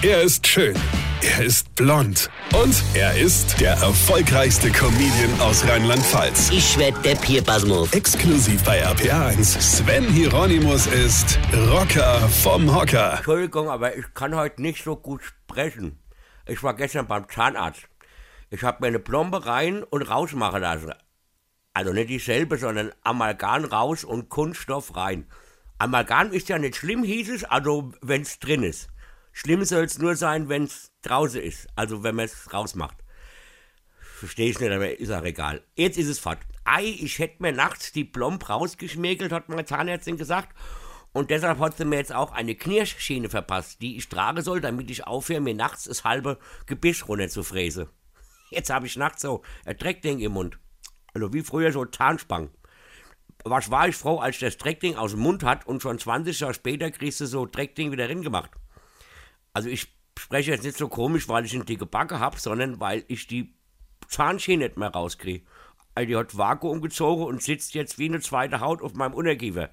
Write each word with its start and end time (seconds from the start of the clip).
Er 0.00 0.22
ist 0.22 0.46
schön. 0.46 0.76
Er 1.22 1.44
ist 1.44 1.74
blond. 1.74 2.30
Und 2.54 2.84
er 2.94 3.18
ist 3.18 3.60
der 3.60 3.72
erfolgreichste 3.72 4.70
Comedian 4.70 5.40
aus 5.40 5.66
Rheinland-Pfalz. 5.66 6.50
Ich 6.50 6.78
werd 6.78 7.04
der 7.04 7.16
Pierpasmus. 7.16 7.92
Exklusiv 7.92 8.62
bei 8.62 8.86
RPA1. 8.86 9.60
Sven 9.60 10.04
Hieronymus 10.04 10.86
ist 10.86 11.36
Rocker 11.52 12.20
vom 12.28 12.72
Hocker. 12.72 13.14
Entschuldigung, 13.16 13.68
aber 13.68 13.96
ich 13.96 14.04
kann 14.14 14.36
heute 14.36 14.62
nicht 14.62 14.84
so 14.84 14.94
gut 14.94 15.24
sprechen. 15.24 15.98
Ich 16.46 16.62
war 16.62 16.74
gestern 16.74 17.08
beim 17.08 17.28
Zahnarzt. 17.28 17.88
Ich 18.50 18.62
habe 18.62 18.78
mir 18.82 18.86
eine 18.86 19.00
Plombe 19.00 19.46
rein 19.46 19.82
und 19.82 20.02
rausmachen 20.02 20.60
lassen. 20.62 20.92
Also 21.74 21.92
nicht 21.92 22.08
dieselbe, 22.08 22.56
sondern 22.56 22.92
Amalgam 23.02 23.64
raus 23.64 24.04
und 24.04 24.28
Kunststoff 24.28 24.94
rein. 24.94 25.26
Amalgam 25.78 26.30
ist 26.30 26.48
ja 26.48 26.56
nicht 26.60 26.76
schlimm, 26.76 27.02
hieß 27.02 27.30
es, 27.30 27.42
also 27.42 27.92
wenn's 28.00 28.38
drin 28.38 28.62
ist. 28.62 28.90
Schlimm 29.40 29.64
soll 29.64 29.84
es 29.84 29.98
nur 29.98 30.16
sein, 30.16 30.48
wenn's 30.48 30.90
draußen 31.02 31.40
ist, 31.40 31.68
also 31.76 32.02
wenn 32.02 32.16
man 32.16 32.24
es 32.24 32.52
rausmacht. 32.52 32.96
Verstehe 34.00 34.50
ich 34.50 34.58
nicht, 34.58 34.72
aber 34.72 34.98
ist 34.98 35.12
auch 35.12 35.22
egal. 35.22 35.62
Jetzt 35.76 35.96
ist 35.96 36.08
es 36.08 36.18
fort. 36.18 36.40
Ei, 36.64 36.82
ich 36.82 37.20
hätte 37.20 37.40
mir 37.40 37.52
nachts 37.52 37.92
die 37.92 38.04
Plomb 38.04 38.48
rausgeschmägelt, 38.48 39.30
hat 39.30 39.48
meine 39.48 39.64
Zahnärztin 39.64 40.16
gesagt. 40.16 40.56
Und 41.12 41.30
deshalb 41.30 41.60
hat 41.60 41.76
sie 41.76 41.84
mir 41.84 41.98
jetzt 41.98 42.12
auch 42.12 42.32
eine 42.32 42.56
Knirschschiene 42.56 43.28
verpasst, 43.28 43.80
die 43.80 43.96
ich 43.96 44.08
tragen 44.08 44.42
soll, 44.42 44.60
damit 44.60 44.90
ich 44.90 45.06
aufhöre, 45.06 45.40
mir 45.40 45.54
nachts 45.54 45.84
das 45.84 46.02
halbe 46.02 46.40
Gebiss 46.66 47.06
runter 47.06 47.28
zu 47.28 47.44
fräsen. 47.44 47.86
Jetzt 48.50 48.70
habe 48.70 48.86
ich 48.86 48.96
nachts 48.96 49.22
so 49.22 49.42
ein 49.64 49.78
Dreckding 49.78 50.18
im 50.18 50.32
Mund. 50.32 50.58
Also 51.14 51.32
wie 51.32 51.42
früher 51.42 51.70
so 51.70 51.84
Zahnspangen. 51.84 52.50
Was 53.44 53.70
war 53.70 53.86
ich 53.86 53.94
froh, 53.94 54.18
als 54.18 54.34
ich 54.34 54.40
das 54.40 54.56
Dreckding 54.56 54.96
aus 54.96 55.12
dem 55.12 55.20
Mund 55.20 55.44
hat 55.44 55.64
und 55.64 55.80
schon 55.80 56.00
20 56.00 56.40
Jahre 56.40 56.54
später 56.54 56.90
kriegst 56.90 57.20
du 57.20 57.26
so 57.26 57.46
Dreckding 57.46 57.92
wieder 57.92 58.08
drin 58.08 58.22
gemacht. 58.22 58.50
Also 59.58 59.70
ich 59.70 59.88
spreche 60.16 60.52
jetzt 60.52 60.62
nicht 60.62 60.78
so 60.78 60.86
komisch, 60.86 61.28
weil 61.28 61.44
ich 61.44 61.52
eine 61.52 61.64
dicke 61.64 61.84
Backe 61.84 62.20
habe, 62.20 62.38
sondern 62.38 62.78
weil 62.78 63.04
ich 63.08 63.26
die 63.26 63.56
Zahnschiene 64.06 64.66
nicht 64.66 64.76
mehr 64.76 64.90
rauskriege. 64.90 65.44
Also 65.96 66.06
die 66.06 66.14
hat 66.14 66.38
Vakuum 66.38 66.80
gezogen 66.80 67.24
und 67.24 67.42
sitzt 67.42 67.74
jetzt 67.74 67.98
wie 67.98 68.04
eine 68.04 68.20
zweite 68.20 68.60
Haut 68.60 68.82
auf 68.82 68.94
meinem 68.94 69.14
Unterkiefer. 69.14 69.70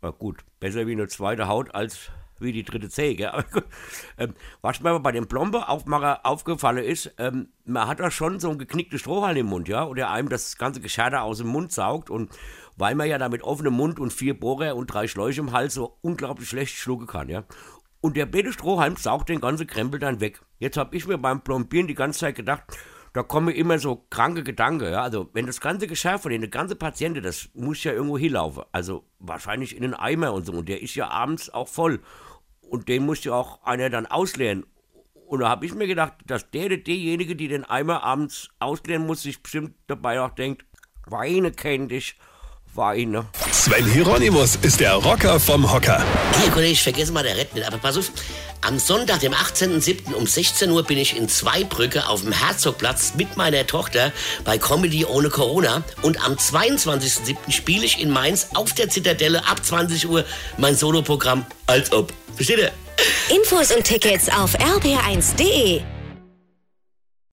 Na 0.00 0.12
gut, 0.12 0.38
besser 0.60 0.86
wie 0.86 0.92
eine 0.92 1.08
zweite 1.08 1.46
Haut 1.46 1.74
als 1.74 2.10
wie 2.38 2.52
die 2.52 2.64
dritte 2.64 2.88
Zehe. 2.88 3.44
Ähm, 4.18 4.34
was 4.62 4.80
mir 4.80 4.90
aber 4.90 5.00
bei 5.00 5.12
dem 5.12 5.26
Plombe-Aufmacher 5.26 6.24
aufgefallen 6.24 6.84
ist, 6.84 7.12
ähm, 7.18 7.48
man 7.64 7.88
hat 7.88 8.00
da 8.00 8.10
schon 8.10 8.40
so 8.40 8.50
ein 8.50 8.58
geknicktes 8.58 9.00
Strohhalm 9.00 9.36
im 9.36 9.46
Mund, 9.46 9.68
ja, 9.68 9.86
oder 9.86 10.10
einem 10.10 10.28
das 10.28 10.56
ganze 10.56 10.80
Geschirr 10.80 11.22
aus 11.22 11.38
dem 11.38 11.48
Mund 11.48 11.72
saugt 11.72 12.08
und 12.10 12.30
weil 12.76 12.94
man 12.94 13.08
ja 13.08 13.18
da 13.18 13.28
mit 13.28 13.42
offenem 13.42 13.74
Mund 13.74 13.98
und 13.98 14.12
vier 14.12 14.38
Bohrer 14.38 14.76
und 14.76 14.86
drei 14.86 15.06
Schläuche 15.06 15.40
im 15.40 15.52
Hals 15.52 15.74
so 15.74 15.98
unglaublich 16.02 16.48
schlecht 16.48 16.76
schlucken 16.76 17.06
kann, 17.06 17.28
ja. 17.28 17.44
Und 18.02 18.16
der 18.16 18.26
blöde 18.26 18.52
Strohhalm 18.52 18.96
saugt 18.96 19.28
den 19.28 19.40
ganzen 19.40 19.68
Krempel 19.68 20.00
dann 20.00 20.20
weg. 20.20 20.42
Jetzt 20.58 20.76
habe 20.76 20.96
ich 20.96 21.06
mir 21.06 21.18
beim 21.18 21.42
Plombieren 21.42 21.86
die 21.86 21.94
ganze 21.94 22.18
Zeit 22.18 22.34
gedacht, 22.34 22.64
da 23.12 23.22
kommen 23.22 23.54
immer 23.54 23.78
so 23.78 24.04
kranke 24.10 24.42
Gedanken. 24.42 24.90
Ja? 24.90 25.02
Also, 25.02 25.30
wenn 25.34 25.46
das 25.46 25.60
ganze 25.60 25.86
Geschirr 25.86 26.18
von 26.18 26.32
den 26.32 26.50
ganzen 26.50 26.78
Patienten, 26.78 27.22
das 27.22 27.48
muss 27.54 27.84
ja 27.84 27.92
irgendwo 27.92 28.18
hinlaufen. 28.18 28.64
Also, 28.72 29.04
wahrscheinlich 29.20 29.76
in 29.76 29.82
den 29.82 29.94
Eimer 29.94 30.32
und 30.32 30.46
so. 30.46 30.52
Und 30.52 30.68
der 30.68 30.82
ist 30.82 30.96
ja 30.96 31.08
abends 31.08 31.48
auch 31.48 31.68
voll. 31.68 32.00
Und 32.68 32.88
den 32.88 33.06
muss 33.06 33.22
ja 33.22 33.34
auch 33.34 33.62
einer 33.62 33.88
dann 33.88 34.06
ausleeren. 34.06 34.66
Und 35.26 35.40
da 35.40 35.48
habe 35.48 35.64
ich 35.64 35.72
mir 35.72 35.86
gedacht, 35.86 36.14
dass 36.26 36.50
der 36.50 36.76
derjenige, 36.76 37.36
die 37.36 37.46
den 37.48 37.64
Eimer 37.64 38.02
abends 38.02 38.50
ausleeren 38.58 39.06
muss, 39.06 39.22
sich 39.22 39.42
bestimmt 39.42 39.76
dabei 39.86 40.20
auch 40.20 40.30
denkt, 40.30 40.66
Weine 41.06 41.52
kennt 41.52 41.92
dich, 41.92 42.18
Weine. 42.74 43.26
Sven 43.50 43.86
Hieronymus 43.86 44.56
ist 44.62 44.80
der 44.80 44.94
Rocker 44.94 45.38
vom 45.38 45.70
Hocker. 45.70 46.02
Hier, 46.40 46.50
Kollege, 46.50 46.72
ich 46.72 46.82
vergesse 46.82 47.12
mal 47.12 47.22
der 47.22 47.36
Rett 47.36 47.54
nicht, 47.54 47.66
aber 47.66 47.78
pass 47.78 47.98
auf. 47.98 48.10
Am 48.62 48.78
Sonntag, 48.78 49.20
dem 49.20 49.34
18.07. 49.34 50.14
um 50.14 50.26
16 50.26 50.70
Uhr 50.70 50.82
bin 50.84 50.96
ich 50.96 51.16
in 51.16 51.28
Zweibrücke 51.28 52.08
auf 52.08 52.22
dem 52.22 52.32
Herzogplatz 52.32 53.14
mit 53.16 53.36
meiner 53.36 53.66
Tochter 53.66 54.12
bei 54.44 54.56
Comedy 54.56 55.04
ohne 55.04 55.30
Corona. 55.30 55.82
Und 56.02 56.24
am 56.24 56.34
22.07. 56.34 57.36
spiele 57.50 57.84
ich 57.84 58.00
in 58.00 58.10
Mainz 58.10 58.48
auf 58.54 58.72
der 58.72 58.88
Zitadelle 58.88 59.46
ab 59.46 59.64
20 59.64 60.08
Uhr 60.08 60.24
mein 60.56 60.76
Soloprogramm 60.76 61.44
Als 61.66 61.92
ob. 61.92 62.12
Versteht 62.36 62.58
ihr? 62.58 62.72
Infos 63.34 63.72
und 63.72 63.84
Tickets 63.84 64.28
auf 64.28 64.56
rb1.de. 64.58 65.82